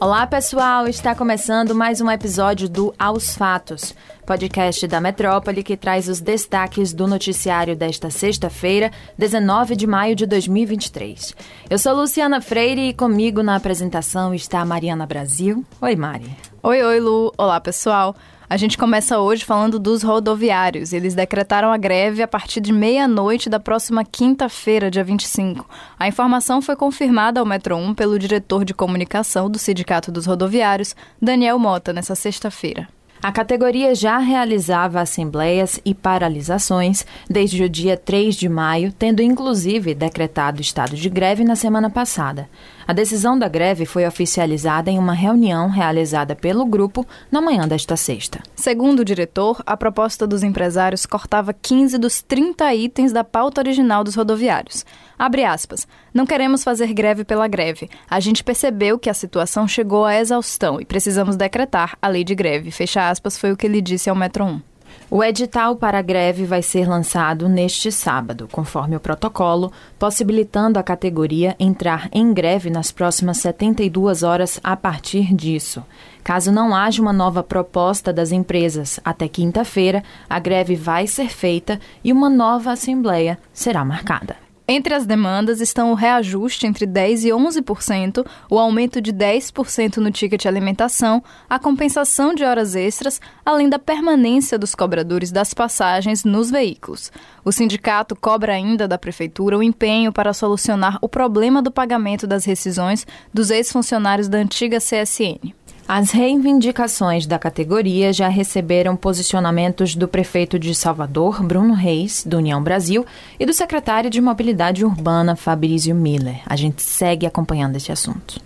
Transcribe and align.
Olá, 0.00 0.24
pessoal! 0.28 0.86
Está 0.86 1.12
começando 1.12 1.74
mais 1.74 2.00
um 2.00 2.08
episódio 2.08 2.68
do 2.68 2.94
Aos 2.96 3.34
Fatos, 3.34 3.92
podcast 4.24 4.86
da 4.86 5.00
Metrópole 5.00 5.64
que 5.64 5.76
traz 5.76 6.08
os 6.08 6.20
destaques 6.20 6.92
do 6.92 7.08
noticiário 7.08 7.74
desta 7.74 8.08
sexta-feira, 8.08 8.92
19 9.18 9.74
de 9.74 9.88
maio 9.88 10.14
de 10.14 10.24
2023. 10.24 11.34
Eu 11.68 11.78
sou 11.80 11.96
Luciana 11.96 12.40
Freire 12.40 12.90
e 12.90 12.94
comigo 12.94 13.42
na 13.42 13.56
apresentação 13.56 14.32
está 14.32 14.60
a 14.60 14.64
Mariana 14.64 15.04
Brasil. 15.04 15.64
Oi, 15.80 15.96
Mari. 15.96 16.30
Oi, 16.62 16.80
oi, 16.80 17.00
Lu. 17.00 17.32
Olá, 17.36 17.60
pessoal. 17.60 18.14
A 18.50 18.56
gente 18.56 18.78
começa 18.78 19.18
hoje 19.18 19.44
falando 19.44 19.78
dos 19.78 20.02
rodoviários. 20.02 20.94
Eles 20.94 21.14
decretaram 21.14 21.70
a 21.70 21.76
greve 21.76 22.22
a 22.22 22.28
partir 22.28 22.62
de 22.62 22.72
meia-noite 22.72 23.50
da 23.50 23.60
próxima 23.60 24.02
quinta-feira, 24.06 24.90
dia 24.90 25.04
25. 25.04 25.68
A 25.98 26.08
informação 26.08 26.62
foi 26.62 26.74
confirmada 26.74 27.40
ao 27.40 27.44
Metro 27.44 27.76
1 27.76 27.92
pelo 27.92 28.18
diretor 28.18 28.64
de 28.64 28.72
comunicação 28.72 29.50
do 29.50 29.58
Sindicato 29.58 30.10
dos 30.10 30.24
Rodoviários, 30.24 30.96
Daniel 31.20 31.58
Mota, 31.58 31.92
nessa 31.92 32.14
sexta-feira. 32.14 32.88
A 33.20 33.32
categoria 33.32 33.94
já 33.94 34.16
realizava 34.16 35.00
assembleias 35.00 35.80
e 35.84 35.92
paralisações 35.92 37.04
desde 37.28 37.64
o 37.64 37.68
dia 37.68 37.96
3 37.96 38.34
de 38.34 38.48
maio, 38.48 38.92
tendo 38.92 39.20
inclusive 39.20 39.92
decretado 39.92 40.62
estado 40.62 40.96
de 40.96 41.10
greve 41.10 41.44
na 41.44 41.56
semana 41.56 41.90
passada. 41.90 42.48
A 42.88 42.94
decisão 42.94 43.38
da 43.38 43.48
greve 43.48 43.84
foi 43.84 44.06
oficializada 44.06 44.90
em 44.90 44.98
uma 44.98 45.12
reunião 45.12 45.68
realizada 45.68 46.34
pelo 46.34 46.64
grupo 46.64 47.06
na 47.30 47.38
manhã 47.38 47.68
desta 47.68 47.98
sexta. 47.98 48.42
Segundo 48.56 49.00
o 49.00 49.04
diretor, 49.04 49.62
a 49.66 49.76
proposta 49.76 50.26
dos 50.26 50.42
empresários 50.42 51.04
cortava 51.04 51.52
15 51.52 51.98
dos 51.98 52.22
30 52.22 52.74
itens 52.74 53.12
da 53.12 53.22
pauta 53.22 53.60
original 53.60 54.02
dos 54.02 54.14
rodoviários. 54.14 54.86
Abre 55.18 55.44
aspas. 55.44 55.86
Não 56.14 56.24
queremos 56.24 56.64
fazer 56.64 56.94
greve 56.94 57.24
pela 57.24 57.46
greve. 57.46 57.90
A 58.08 58.20
gente 58.20 58.42
percebeu 58.42 58.98
que 58.98 59.10
a 59.10 59.14
situação 59.14 59.68
chegou 59.68 60.06
à 60.06 60.16
exaustão 60.16 60.80
e 60.80 60.86
precisamos 60.86 61.36
decretar 61.36 61.94
a 62.00 62.08
lei 62.08 62.24
de 62.24 62.34
greve. 62.34 62.70
Fecha 62.70 63.10
aspas, 63.10 63.36
foi 63.36 63.52
o 63.52 63.56
que 63.56 63.66
ele 63.66 63.82
disse 63.82 64.08
ao 64.08 64.16
Metro 64.16 64.46
1. 64.46 64.67
O 65.10 65.24
edital 65.24 65.74
para 65.74 66.00
a 66.00 66.02
greve 66.02 66.44
vai 66.44 66.60
ser 66.60 66.86
lançado 66.86 67.48
neste 67.48 67.90
sábado, 67.90 68.46
conforme 68.52 68.94
o 68.94 69.00
protocolo, 69.00 69.72
possibilitando 69.98 70.78
a 70.78 70.82
categoria 70.82 71.56
entrar 71.58 72.10
em 72.12 72.30
greve 72.30 72.68
nas 72.68 72.92
próximas 72.92 73.38
72 73.38 74.22
horas 74.22 74.60
a 74.62 74.76
partir 74.76 75.34
disso. 75.34 75.82
Caso 76.22 76.52
não 76.52 76.76
haja 76.76 77.00
uma 77.00 77.12
nova 77.12 77.42
proposta 77.42 78.12
das 78.12 78.32
empresas 78.32 79.00
até 79.02 79.26
quinta-feira, 79.26 80.04
a 80.28 80.38
greve 80.38 80.76
vai 80.76 81.06
ser 81.06 81.30
feita 81.30 81.80
e 82.04 82.12
uma 82.12 82.28
nova 82.28 82.72
assembleia 82.72 83.38
será 83.50 83.82
marcada. 83.86 84.47
Entre 84.70 84.92
as 84.92 85.06
demandas 85.06 85.62
estão 85.62 85.90
o 85.90 85.94
reajuste 85.94 86.66
entre 86.66 86.86
10% 86.86 87.24
e 87.24 87.28
11%, 87.30 88.26
o 88.50 88.58
aumento 88.58 89.00
de 89.00 89.14
10% 89.14 89.96
no 89.96 90.10
ticket 90.10 90.44
alimentação, 90.44 91.24
a 91.48 91.58
compensação 91.58 92.34
de 92.34 92.44
horas 92.44 92.74
extras, 92.74 93.18
além 93.46 93.66
da 93.66 93.78
permanência 93.78 94.58
dos 94.58 94.74
cobradores 94.74 95.32
das 95.32 95.54
passagens 95.54 96.22
nos 96.22 96.50
veículos. 96.50 97.10
O 97.42 97.50
sindicato 97.50 98.14
cobra 98.14 98.52
ainda 98.52 98.86
da 98.86 98.98
Prefeitura 98.98 99.56
o 99.56 99.62
empenho 99.62 100.12
para 100.12 100.34
solucionar 100.34 100.98
o 101.00 101.08
problema 101.08 101.62
do 101.62 101.70
pagamento 101.70 102.26
das 102.26 102.44
rescisões 102.44 103.06
dos 103.32 103.50
ex-funcionários 103.50 104.28
da 104.28 104.36
antiga 104.36 104.76
CSN. 104.76 105.54
As 105.88 106.10
reivindicações 106.10 107.24
da 107.24 107.38
categoria 107.38 108.12
já 108.12 108.28
receberam 108.28 108.94
posicionamentos 108.94 109.94
do 109.94 110.06
prefeito 110.06 110.58
de 110.58 110.74
Salvador, 110.74 111.42
Bruno 111.42 111.72
Reis, 111.72 112.22
do 112.26 112.36
União 112.36 112.62
Brasil, 112.62 113.06
e 113.40 113.46
do 113.46 113.54
secretário 113.54 114.10
de 114.10 114.20
Mobilidade 114.20 114.84
Urbana, 114.84 115.34
Fabrício 115.34 115.94
Miller. 115.94 116.42
A 116.44 116.56
gente 116.56 116.82
segue 116.82 117.24
acompanhando 117.24 117.76
esse 117.76 117.90
assunto. 117.90 118.38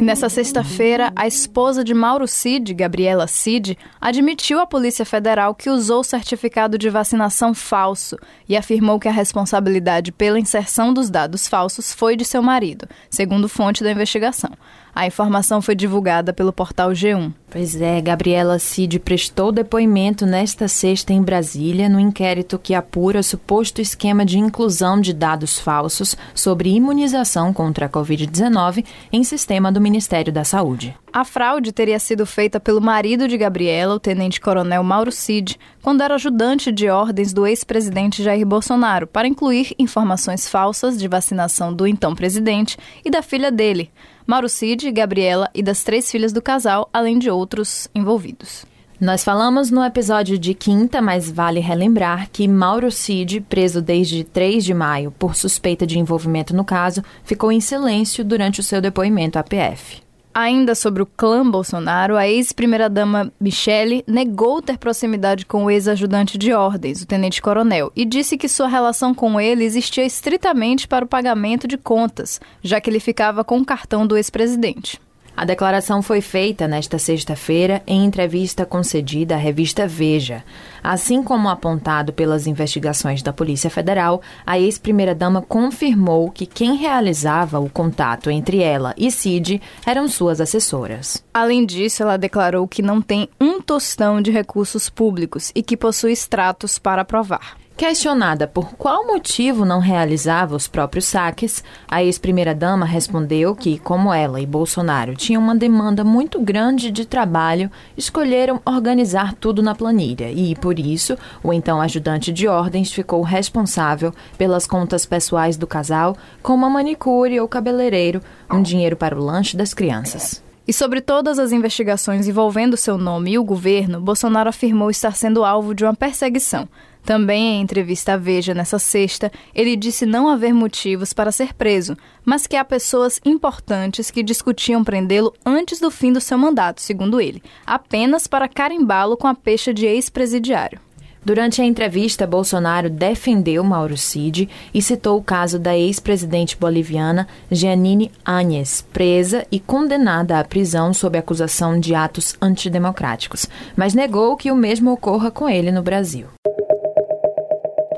Nessa 0.00 0.28
sexta-feira, 0.28 1.12
a 1.14 1.26
esposa 1.26 1.82
de 1.82 1.94
Mauro 1.94 2.26
Cid, 2.26 2.74
Gabriela 2.74 3.26
Cid, 3.26 3.78
admitiu 4.00 4.60
à 4.60 4.66
Polícia 4.66 5.04
Federal 5.04 5.54
que 5.54 5.70
usou 5.70 6.04
certificado 6.04 6.76
de 6.76 6.90
vacinação 6.90 7.54
falso 7.54 8.16
e 8.48 8.56
afirmou 8.56 8.98
que 8.98 9.08
a 9.08 9.12
responsabilidade 9.12 10.12
pela 10.12 10.38
inserção 10.38 10.92
dos 10.92 11.08
dados 11.08 11.48
falsos 11.48 11.92
foi 11.92 12.16
de 12.16 12.24
seu 12.24 12.42
marido, 12.42 12.88
segundo 13.10 13.48
fonte 13.48 13.82
da 13.82 13.90
investigação. 13.90 14.52
A 14.94 15.06
informação 15.06 15.62
foi 15.62 15.74
divulgada 15.74 16.32
pelo 16.32 16.52
portal 16.52 16.90
G1. 16.90 17.32
Pois 17.50 17.80
é, 17.80 18.00
Gabriela 18.00 18.58
Cid 18.58 18.98
prestou 19.00 19.50
depoimento 19.50 20.24
nesta 20.24 20.68
sexta 20.68 21.12
em 21.12 21.22
Brasília 21.22 21.88
no 21.88 21.98
inquérito 21.98 22.58
que 22.58 22.74
apura 22.74 23.22
suposto 23.22 23.80
esquema 23.80 24.24
de 24.24 24.38
inclusão 24.38 25.00
de 25.00 25.12
dados 25.12 25.58
falsos 25.58 26.16
sobre 26.34 26.70
imunização 26.70 27.52
contra 27.52 27.86
a 27.86 27.88
Covid-19 27.88 28.84
em 29.12 29.24
sistema 29.24 29.72
do 29.72 29.80
Ministério 29.80 30.32
da 30.32 30.44
Saúde. 30.44 30.94
A 31.12 31.24
fraude 31.24 31.72
teria 31.72 31.98
sido 31.98 32.24
feita 32.24 32.60
pelo 32.60 32.80
marido 32.80 33.26
de 33.26 33.36
Gabriela, 33.36 33.96
o 33.96 34.00
tenente-coronel 34.00 34.84
Mauro 34.84 35.10
Cid, 35.10 35.58
quando 35.82 36.02
era 36.02 36.14
ajudante 36.14 36.70
de 36.70 36.88
ordens 36.88 37.32
do 37.32 37.44
ex-presidente 37.48 38.22
Jair 38.22 38.46
Bolsonaro, 38.46 39.08
para 39.08 39.26
incluir 39.26 39.74
informações 39.76 40.48
falsas 40.48 40.96
de 40.96 41.08
vacinação 41.08 41.74
do 41.74 41.84
então 41.84 42.14
presidente 42.14 42.76
e 43.04 43.10
da 43.10 43.22
filha 43.22 43.50
dele, 43.50 43.90
Mauro 44.24 44.48
Cid, 44.48 44.88
Gabriela 44.92 45.50
e 45.52 45.64
das 45.64 45.82
três 45.82 46.08
filhas 46.08 46.32
do 46.32 46.40
casal, 46.40 46.88
além 46.92 47.18
de 47.18 47.28
outros 47.28 47.88
envolvidos. 47.92 48.64
Nós 49.00 49.24
falamos 49.24 49.68
no 49.68 49.82
episódio 49.82 50.38
de 50.38 50.54
quinta, 50.54 51.02
mas 51.02 51.28
vale 51.28 51.58
relembrar 51.58 52.28
que 52.30 52.46
Mauro 52.46 52.92
Cid, 52.92 53.40
preso 53.40 53.82
desde 53.82 54.22
3 54.22 54.62
de 54.62 54.74
maio 54.74 55.10
por 55.10 55.34
suspeita 55.34 55.84
de 55.84 55.98
envolvimento 55.98 56.54
no 56.54 56.64
caso, 56.64 57.02
ficou 57.24 57.50
em 57.50 57.60
silêncio 57.60 58.24
durante 58.24 58.60
o 58.60 58.62
seu 58.62 58.80
depoimento 58.80 59.38
à 59.38 59.42
PF. 59.42 60.09
Ainda 60.32 60.76
sobre 60.76 61.02
o 61.02 61.06
clã 61.06 61.48
Bolsonaro, 61.48 62.16
a 62.16 62.28
ex-primeira-dama 62.28 63.32
Michele 63.40 64.04
negou 64.06 64.62
ter 64.62 64.78
proximidade 64.78 65.44
com 65.44 65.64
o 65.64 65.70
ex-ajudante 65.70 66.38
de 66.38 66.52
ordens, 66.52 67.02
o 67.02 67.06
tenente-coronel, 67.06 67.90
e 67.96 68.04
disse 68.04 68.38
que 68.38 68.48
sua 68.48 68.68
relação 68.68 69.12
com 69.12 69.40
ele 69.40 69.64
existia 69.64 70.04
estritamente 70.04 70.86
para 70.86 71.04
o 71.04 71.08
pagamento 71.08 71.66
de 71.66 71.76
contas, 71.76 72.40
já 72.62 72.80
que 72.80 72.88
ele 72.88 73.00
ficava 73.00 73.42
com 73.42 73.58
o 73.58 73.64
cartão 73.64 74.06
do 74.06 74.16
ex-presidente. 74.16 75.00
A 75.40 75.44
declaração 75.46 76.02
foi 76.02 76.20
feita 76.20 76.68
nesta 76.68 76.98
sexta-feira 76.98 77.82
em 77.86 78.04
entrevista 78.04 78.66
concedida 78.66 79.36
à 79.36 79.38
revista 79.38 79.86
Veja. 79.86 80.44
Assim 80.84 81.22
como 81.22 81.48
apontado 81.48 82.12
pelas 82.12 82.46
investigações 82.46 83.22
da 83.22 83.32
Polícia 83.32 83.70
Federal, 83.70 84.20
a 84.44 84.58
ex-primeira-dama 84.58 85.40
confirmou 85.40 86.30
que 86.30 86.44
quem 86.44 86.76
realizava 86.76 87.58
o 87.58 87.70
contato 87.70 88.30
entre 88.30 88.62
ela 88.62 88.94
e 88.98 89.10
Cid 89.10 89.62
eram 89.86 90.08
suas 90.08 90.42
assessoras. 90.42 91.24
Além 91.32 91.64
disso, 91.64 92.02
ela 92.02 92.18
declarou 92.18 92.68
que 92.68 92.82
não 92.82 93.00
tem 93.00 93.26
um 93.40 93.62
tostão 93.62 94.20
de 94.20 94.30
recursos 94.30 94.90
públicos 94.90 95.52
e 95.54 95.62
que 95.62 95.74
possui 95.74 96.12
extratos 96.12 96.78
para 96.78 97.02
provar. 97.02 97.56
Questionada 97.80 98.46
por 98.46 98.74
qual 98.74 99.06
motivo 99.06 99.64
não 99.64 99.78
realizava 99.78 100.54
os 100.54 100.68
próprios 100.68 101.06
saques, 101.06 101.64
a 101.88 102.04
ex-primeira-dama 102.04 102.84
respondeu 102.84 103.56
que, 103.56 103.78
como 103.78 104.12
ela 104.12 104.38
e 104.38 104.44
Bolsonaro 104.44 105.16
tinham 105.16 105.42
uma 105.42 105.54
demanda 105.56 106.04
muito 106.04 106.38
grande 106.38 106.90
de 106.90 107.06
trabalho, 107.06 107.70
escolheram 107.96 108.60
organizar 108.66 109.32
tudo 109.32 109.62
na 109.62 109.74
planilha 109.74 110.30
e, 110.30 110.54
por 110.56 110.78
isso, 110.78 111.16
o 111.42 111.54
então 111.54 111.80
ajudante 111.80 112.30
de 112.30 112.46
ordens 112.46 112.92
ficou 112.92 113.22
responsável 113.22 114.12
pelas 114.36 114.66
contas 114.66 115.06
pessoais 115.06 115.56
do 115.56 115.66
casal, 115.66 116.14
como 116.42 116.66
a 116.66 116.68
manicure 116.68 117.40
ou 117.40 117.48
cabeleireiro, 117.48 118.20
um 118.52 118.60
dinheiro 118.60 118.94
para 118.94 119.18
o 119.18 119.24
lanche 119.24 119.56
das 119.56 119.72
crianças. 119.72 120.42
E 120.68 120.72
sobre 120.72 121.00
todas 121.00 121.38
as 121.38 121.50
investigações 121.50 122.28
envolvendo 122.28 122.76
seu 122.76 122.98
nome 122.98 123.32
e 123.32 123.38
o 123.38 123.42
governo, 123.42 124.02
Bolsonaro 124.02 124.50
afirmou 124.50 124.90
estar 124.90 125.16
sendo 125.16 125.46
alvo 125.46 125.74
de 125.74 125.82
uma 125.82 125.94
perseguição. 125.94 126.68
Também 127.04 127.56
em 127.56 127.62
entrevista 127.62 128.14
à 128.14 128.16
Veja 128.16 128.54
nessa 128.54 128.78
sexta, 128.78 129.32
ele 129.54 129.76
disse 129.76 130.06
não 130.06 130.28
haver 130.28 130.52
motivos 130.52 131.12
para 131.12 131.32
ser 131.32 131.54
preso, 131.54 131.96
mas 132.24 132.46
que 132.46 132.56
há 132.56 132.64
pessoas 132.64 133.20
importantes 133.24 134.10
que 134.10 134.22
discutiam 134.22 134.84
prendê-lo 134.84 135.32
antes 135.44 135.80
do 135.80 135.90
fim 135.90 136.12
do 136.12 136.20
seu 136.20 136.38
mandato, 136.38 136.80
segundo 136.80 137.20
ele, 137.20 137.42
apenas 137.66 138.26
para 138.26 138.48
carimbá-lo 138.48 139.16
com 139.16 139.26
a 139.26 139.34
pecha 139.34 139.72
de 139.72 139.86
ex-presidiário. 139.86 140.80
Durante 141.22 141.60
a 141.60 141.64
entrevista, 141.66 142.26
Bolsonaro 142.26 142.88
defendeu 142.88 143.62
Mauro 143.62 143.96
Cid 143.96 144.48
e 144.72 144.80
citou 144.80 145.18
o 145.18 145.22
caso 145.22 145.58
da 145.58 145.76
ex-presidente 145.76 146.56
boliviana 146.56 147.28
Giannini 147.50 148.10
Áñez, 148.24 148.86
presa 148.90 149.46
e 149.52 149.60
condenada 149.60 150.40
à 150.40 150.44
prisão 150.44 150.94
sob 150.94 151.18
acusação 151.18 151.78
de 151.78 151.94
atos 151.94 152.34
antidemocráticos, 152.40 153.46
mas 153.76 153.92
negou 153.92 154.34
que 154.34 154.50
o 154.50 154.56
mesmo 154.56 154.92
ocorra 154.92 155.30
com 155.30 155.46
ele 155.46 155.70
no 155.70 155.82
Brasil. 155.82 156.26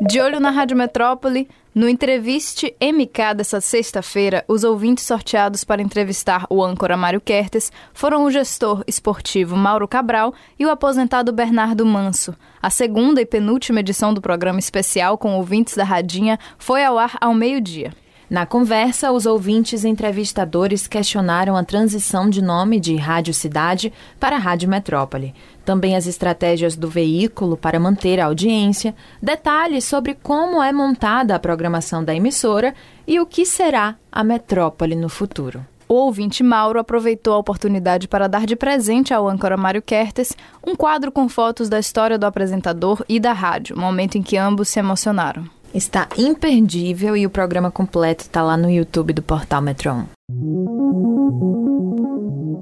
De 0.05 0.21
olho 0.21 0.41
na 0.41 0.51
Rádio 0.51 0.77
Metrópole, 0.77 1.49
no 1.73 1.89
Entreviste 1.89 2.75
MK 2.81 3.35
dessa 3.37 3.61
sexta-feira, 3.61 4.45
os 4.49 4.65
ouvintes 4.65 5.05
sorteados 5.05 5.63
para 5.63 5.81
entrevistar 5.81 6.45
o 6.51 6.61
âncora 6.61 6.97
Mário 6.97 7.21
Kertes 7.21 7.71
foram 7.95 8.25
o 8.25 8.31
gestor 8.31 8.83
esportivo 8.85 9.57
Mauro 9.57 9.87
Cabral 9.87 10.35
e 10.59 10.67
o 10.67 10.71
aposentado 10.71 11.33
Bernardo 11.33 11.87
Manso. 11.87 12.35
A 12.61 12.69
segunda 12.69 13.21
e 13.21 13.27
penúltima 13.27 13.79
edição 13.79 14.13
do 14.13 14.21
programa 14.21 14.59
especial 14.59 15.17
com 15.17 15.37
ouvintes 15.37 15.77
da 15.77 15.85
Radinha 15.85 16.37
foi 16.59 16.85
ao 16.85 16.99
ar 16.99 17.17
ao 17.21 17.33
meio-dia. 17.33 17.95
Na 18.32 18.46
conversa, 18.46 19.12
os 19.12 19.26
ouvintes 19.26 19.84
entrevistadores 19.84 20.87
questionaram 20.87 21.55
a 21.55 21.62
transição 21.62 22.31
de 22.31 22.40
nome 22.40 22.81
de 22.81 22.96
Rádio 22.96 23.34
Cidade 23.34 23.93
para 24.19 24.38
Rádio 24.38 24.70
Metrópole, 24.70 25.34
também 25.67 25.96
as 25.96 26.06
estratégias 26.06 26.75
do 26.75 26.88
veículo 26.88 27.58
para 27.58 27.79
manter 27.79 28.19
a 28.19 28.25
audiência, 28.25 28.94
detalhes 29.20 29.84
sobre 29.84 30.14
como 30.14 30.62
é 30.62 30.73
montada 30.73 31.34
a 31.34 31.38
programação 31.38 32.02
da 32.02 32.14
emissora 32.14 32.75
e 33.06 33.20
o 33.20 33.26
que 33.26 33.44
será 33.44 33.96
a 34.11 34.25
Metrópole 34.25 34.96
no 34.96 35.11
futuro. 35.11 35.62
O 35.87 35.93
ouvinte 35.96 36.43
Mauro 36.43 36.81
aproveitou 36.81 37.34
a 37.34 37.38
oportunidade 37.38 38.08
para 38.08 38.31
dar 38.31 38.46
de 38.46 38.56
presente 38.56 39.12
ao 39.12 39.29
âncora 39.29 39.58
Mário 39.58 39.82
Kertes 39.82 40.34
um 40.67 40.75
quadro 40.75 41.12
com 41.12 41.29
fotos 41.29 41.69
da 41.69 41.79
história 41.79 42.19
do 42.19 42.25
apresentador 42.25 43.05
e 43.06 43.20
da 43.20 43.34
rádio, 43.34 43.79
momento 43.79 44.17
em 44.17 44.23
que 44.23 44.38
ambos 44.38 44.70
se 44.70 44.79
emocionaram. 44.79 45.44
Está 45.75 46.07
imperdível 46.19 47.17
e 47.17 47.25
o 47.25 47.31
programa 47.31 47.71
completo 47.71 48.25
está 48.25 48.43
lá 48.43 48.59
no 48.59 48.71
YouTube 48.71 49.15
do 49.15 49.23
portal 49.23 49.63
Metron. 49.63 50.05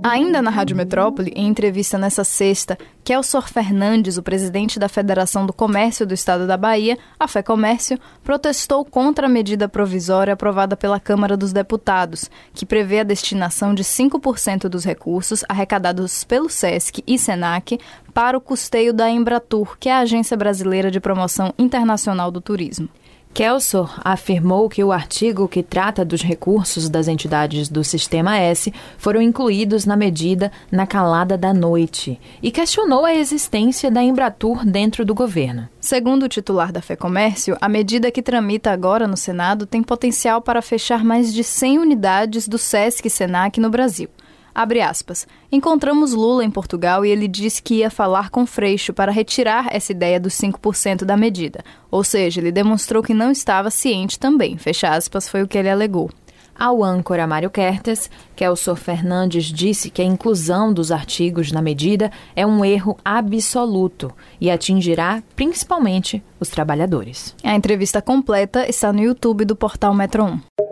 Ainda 0.02 0.40
na 0.40 0.50
Rádio 0.50 0.74
Metrópole, 0.76 1.30
em 1.36 1.46
entrevista 1.46 1.98
nessa 1.98 2.24
sexta, 2.24 2.78
Kelson 3.04 3.42
Fernandes, 3.42 4.16
o 4.16 4.22
presidente 4.22 4.78
da 4.78 4.88
Federação 4.88 5.44
do 5.44 5.52
Comércio 5.52 6.06
do 6.06 6.14
Estado 6.14 6.46
da 6.46 6.56
Bahia, 6.56 6.96
a 7.18 7.28
Fé 7.28 7.42
Comércio, 7.42 7.98
protestou 8.24 8.82
contra 8.82 9.26
a 9.26 9.28
medida 9.28 9.68
provisória 9.68 10.32
aprovada 10.32 10.74
pela 10.74 10.98
Câmara 10.98 11.36
dos 11.36 11.52
Deputados, 11.52 12.30
que 12.54 12.64
prevê 12.64 13.00
a 13.00 13.04
destinação 13.04 13.74
de 13.74 13.84
5% 13.84 14.68
dos 14.68 14.84
recursos 14.84 15.44
arrecadados 15.46 16.24
pelo 16.24 16.48
SESC 16.48 17.02
e 17.06 17.18
SENAC 17.18 17.78
para 18.14 18.38
o 18.38 18.40
custeio 18.40 18.94
da 18.94 19.10
Embratur, 19.10 19.76
que 19.78 19.90
é 19.90 19.92
a 19.92 19.98
Agência 19.98 20.36
Brasileira 20.36 20.90
de 20.90 20.98
Promoção 20.98 21.52
Internacional 21.58 22.30
do 22.30 22.40
Turismo. 22.40 22.88
Kelso 23.32 23.88
afirmou 24.04 24.68
que 24.68 24.82
o 24.82 24.90
artigo 24.90 25.46
que 25.46 25.62
trata 25.62 26.04
dos 26.04 26.20
recursos 26.20 26.88
das 26.88 27.06
entidades 27.06 27.68
do 27.68 27.84
Sistema 27.84 28.36
S 28.36 28.72
foram 28.98 29.22
incluídos 29.22 29.86
na 29.86 29.96
medida 29.96 30.50
na 30.70 30.84
calada 30.84 31.38
da 31.38 31.54
noite 31.54 32.20
e 32.42 32.50
questionou 32.50 33.04
a 33.04 33.14
existência 33.14 33.88
da 33.88 34.02
Embratur 34.02 34.64
dentro 34.64 35.04
do 35.04 35.14
governo. 35.14 35.68
Segundo 35.80 36.24
o 36.24 36.28
titular 36.28 36.72
da 36.72 36.82
FEComércio, 36.82 37.56
a 37.60 37.68
medida 37.68 38.10
que 38.10 38.20
tramita 38.20 38.72
agora 38.72 39.06
no 39.06 39.16
Senado 39.16 39.64
tem 39.64 39.82
potencial 39.82 40.42
para 40.42 40.60
fechar 40.60 41.04
mais 41.04 41.32
de 41.32 41.44
100 41.44 41.78
unidades 41.78 42.48
do 42.48 42.58
SESC 42.58 43.08
Senac 43.08 43.60
no 43.60 43.70
Brasil. 43.70 44.08
Abre 44.54 44.80
aspas. 44.80 45.26
Encontramos 45.50 46.12
Lula 46.12 46.44
em 46.44 46.50
Portugal 46.50 47.04
e 47.04 47.10
ele 47.10 47.28
disse 47.28 47.62
que 47.62 47.76
ia 47.76 47.90
falar 47.90 48.30
com 48.30 48.46
Freixo 48.46 48.92
para 48.92 49.12
retirar 49.12 49.68
essa 49.70 49.92
ideia 49.92 50.18
dos 50.18 50.34
5% 50.34 51.04
da 51.04 51.16
medida. 51.16 51.64
Ou 51.90 52.04
seja, 52.04 52.40
ele 52.40 52.52
demonstrou 52.52 53.02
que 53.02 53.14
não 53.14 53.30
estava 53.30 53.70
ciente 53.70 54.18
também. 54.18 54.56
Fecha 54.56 54.88
aspas, 54.88 55.28
foi 55.28 55.42
o 55.42 55.48
que 55.48 55.58
ele 55.58 55.70
alegou. 55.70 56.10
Ao 56.60 56.84
âncora 56.84 57.26
Mário 57.26 57.48
Kertes, 57.48 58.10
Kelso 58.36 58.76
Fernandes 58.76 59.46
disse 59.46 59.88
que 59.88 60.02
a 60.02 60.04
inclusão 60.04 60.70
dos 60.70 60.92
artigos 60.92 61.50
na 61.50 61.62
medida 61.62 62.12
é 62.36 62.46
um 62.46 62.62
erro 62.62 62.98
absoluto 63.02 64.12
e 64.38 64.50
atingirá 64.50 65.22
principalmente 65.34 66.22
os 66.38 66.50
trabalhadores. 66.50 67.34
A 67.42 67.54
entrevista 67.54 68.02
completa 68.02 68.68
está 68.68 68.92
no 68.92 69.00
YouTube 69.00 69.46
do 69.46 69.56
portal 69.56 69.94
Metro 69.94 70.22
1. 70.24 70.69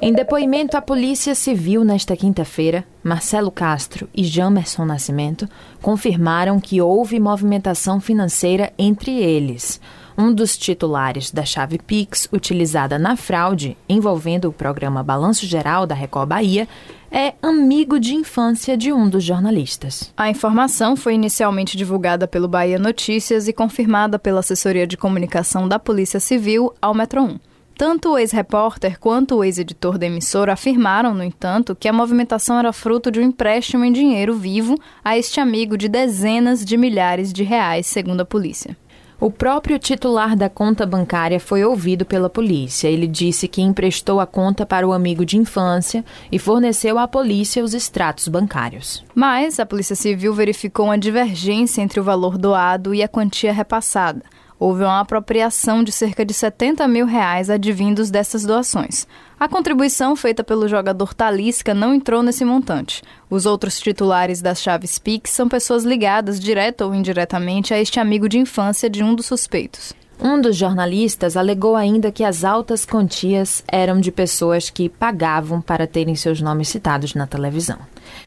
Em 0.00 0.12
depoimento 0.12 0.76
à 0.76 0.80
Polícia 0.80 1.34
Civil 1.34 1.84
nesta 1.84 2.16
quinta-feira, 2.16 2.84
Marcelo 3.02 3.50
Castro 3.50 4.08
e 4.14 4.22
Jamerson 4.22 4.84
Nascimento 4.84 5.48
confirmaram 5.82 6.60
que 6.60 6.80
houve 6.80 7.18
movimentação 7.18 8.00
financeira 8.00 8.72
entre 8.78 9.10
eles. 9.18 9.80
Um 10.16 10.32
dos 10.32 10.56
titulares 10.56 11.32
da 11.32 11.44
chave 11.44 11.80
Pix 11.80 12.28
utilizada 12.32 12.96
na 12.96 13.16
fraude 13.16 13.76
envolvendo 13.88 14.44
o 14.44 14.52
programa 14.52 15.02
Balanço 15.02 15.44
Geral 15.46 15.84
da 15.84 15.96
Record 15.96 16.28
Bahia 16.28 16.68
é 17.10 17.34
amigo 17.42 17.98
de 17.98 18.14
infância 18.14 18.76
de 18.76 18.92
um 18.92 19.08
dos 19.08 19.24
jornalistas. 19.24 20.12
A 20.16 20.30
informação 20.30 20.94
foi 20.94 21.14
inicialmente 21.14 21.76
divulgada 21.76 22.28
pelo 22.28 22.46
Bahia 22.46 22.78
Notícias 22.78 23.48
e 23.48 23.52
confirmada 23.52 24.16
pela 24.16 24.40
assessoria 24.40 24.86
de 24.86 24.96
comunicação 24.96 25.66
da 25.66 25.78
Polícia 25.78 26.20
Civil 26.20 26.72
ao 26.80 26.94
Metro 26.94 27.20
1. 27.20 27.38
Tanto 27.78 28.10
o 28.10 28.18
ex-repórter 28.18 28.98
quanto 28.98 29.36
o 29.36 29.44
ex-editor 29.44 29.98
da 29.98 30.06
emissora 30.06 30.54
afirmaram, 30.54 31.14
no 31.14 31.22
entanto, 31.22 31.76
que 31.76 31.86
a 31.86 31.92
movimentação 31.92 32.58
era 32.58 32.72
fruto 32.72 33.08
de 33.08 33.20
um 33.20 33.22
empréstimo 33.22 33.84
em 33.84 33.92
dinheiro 33.92 34.34
vivo 34.34 34.76
a 35.04 35.16
este 35.16 35.38
amigo 35.38 35.78
de 35.78 35.88
dezenas 35.88 36.64
de 36.64 36.76
milhares 36.76 37.32
de 37.32 37.44
reais, 37.44 37.86
segundo 37.86 38.22
a 38.22 38.24
polícia. 38.24 38.76
O 39.20 39.30
próprio 39.30 39.78
titular 39.78 40.34
da 40.34 40.48
conta 40.48 40.84
bancária 40.84 41.38
foi 41.38 41.62
ouvido 41.64 42.04
pela 42.04 42.28
polícia. 42.28 42.88
Ele 42.88 43.06
disse 43.06 43.46
que 43.46 43.62
emprestou 43.62 44.18
a 44.18 44.26
conta 44.26 44.66
para 44.66 44.86
o 44.86 44.92
amigo 44.92 45.24
de 45.24 45.36
infância 45.36 46.04
e 46.32 46.38
forneceu 46.38 46.98
à 46.98 47.06
polícia 47.06 47.62
os 47.62 47.74
extratos 47.74 48.26
bancários. 48.26 49.04
Mas 49.14 49.60
a 49.60 49.66
Polícia 49.66 49.94
Civil 49.94 50.34
verificou 50.34 50.86
uma 50.86 50.98
divergência 50.98 51.80
entre 51.80 52.00
o 52.00 52.04
valor 52.04 52.36
doado 52.36 52.92
e 52.92 53.04
a 53.04 53.08
quantia 53.08 53.52
repassada 53.52 54.22
houve 54.58 54.82
uma 54.82 55.00
apropriação 55.00 55.84
de 55.84 55.92
cerca 55.92 56.24
de 56.24 56.34
70 56.34 56.86
mil 56.88 57.06
reais 57.06 57.48
advindos 57.48 58.10
dessas 58.10 58.44
doações. 58.44 59.06
A 59.38 59.48
contribuição 59.48 60.16
feita 60.16 60.42
pelo 60.42 60.66
jogador 60.66 61.14
Talisca 61.14 61.72
não 61.72 61.94
entrou 61.94 62.22
nesse 62.22 62.44
montante. 62.44 63.02
Os 63.30 63.46
outros 63.46 63.78
titulares 63.78 64.42
das 64.42 64.60
chaves 64.60 64.98
Pix 64.98 65.30
são 65.30 65.48
pessoas 65.48 65.84
ligadas, 65.84 66.40
direta 66.40 66.84
ou 66.84 66.94
indiretamente, 66.94 67.72
a 67.72 67.78
este 67.78 68.00
amigo 68.00 68.28
de 68.28 68.38
infância 68.38 68.90
de 68.90 69.02
um 69.02 69.14
dos 69.14 69.26
suspeitos. 69.26 69.94
Um 70.20 70.40
dos 70.40 70.56
jornalistas 70.56 71.36
alegou 71.36 71.76
ainda 71.76 72.10
que 72.10 72.24
as 72.24 72.42
altas 72.42 72.84
quantias 72.84 73.62
eram 73.68 74.00
de 74.00 74.10
pessoas 74.10 74.68
que 74.68 74.88
pagavam 74.88 75.60
para 75.60 75.86
terem 75.86 76.16
seus 76.16 76.40
nomes 76.40 76.68
citados 76.68 77.14
na 77.14 77.24
televisão. 77.24 77.78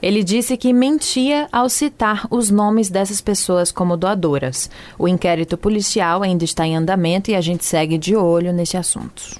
Ele 0.01 0.23
disse 0.23 0.57
que 0.57 0.73
mentia 0.73 1.47
ao 1.51 1.69
citar 1.69 2.27
os 2.29 2.49
nomes 2.49 2.89
dessas 2.89 3.21
pessoas 3.21 3.71
como 3.71 3.97
doadoras. 3.97 4.69
O 4.97 5.07
inquérito 5.07 5.57
policial 5.57 6.23
ainda 6.23 6.43
está 6.43 6.65
em 6.65 6.75
andamento 6.75 7.31
e 7.31 7.35
a 7.35 7.41
gente 7.41 7.65
segue 7.65 7.97
de 7.97 8.15
olho 8.15 8.51
nesse 8.51 8.77
assunto. 8.77 9.39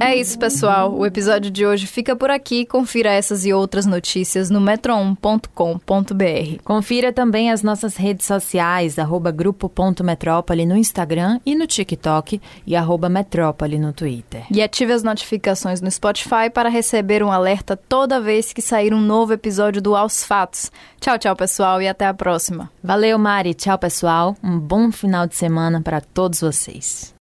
É 0.00 0.14
isso, 0.14 0.38
pessoal. 0.38 0.94
O 0.94 1.06
episódio 1.06 1.50
de 1.50 1.64
hoje 1.64 1.86
fica 1.86 2.14
por 2.14 2.30
aqui. 2.30 2.66
Confira 2.66 3.10
essas 3.10 3.46
e 3.46 3.52
outras 3.52 3.86
notícias 3.86 4.50
no 4.50 4.60
metro1.com.br. 4.60 6.62
Confira 6.62 7.12
também 7.12 7.50
as 7.50 7.62
nossas 7.62 7.96
redes 7.96 8.26
sociais, 8.26 8.98
arroba 8.98 9.30
grupo.metrópole 9.30 10.66
no 10.66 10.76
Instagram 10.76 11.40
e 11.46 11.54
no 11.54 11.66
TikTok 11.66 12.40
e 12.66 12.76
arroba 12.76 13.08
metrópole 13.08 13.78
no 13.78 13.92
Twitter. 13.92 14.44
E 14.50 14.62
ative 14.62 14.92
as 14.92 15.02
notificações 15.02 15.80
no 15.80 15.90
Spotify 15.90 16.50
para 16.52 16.68
receber 16.68 17.22
um 17.22 17.32
alerta 17.32 17.76
toda 17.76 18.20
vez 18.20 18.52
que 18.52 18.62
sair 18.62 18.92
um 18.92 19.00
novo 19.00 19.32
episódio 19.32 19.80
do 19.80 19.96
Aos 19.96 20.24
Fatos. 20.24 20.70
Tchau, 21.00 21.18
tchau, 21.18 21.34
pessoal, 21.34 21.80
e 21.80 21.88
até 21.88 22.06
a 22.06 22.14
próxima. 22.14 22.70
Valeu, 22.82 23.18
Mari. 23.18 23.54
Tchau, 23.54 23.78
pessoal. 23.78 24.36
Um 24.42 24.58
bom 24.58 24.92
final 24.92 25.26
de 25.26 25.36
semana 25.36 25.80
para 25.80 26.00
todos 26.00 26.40
vocês. 26.40 27.15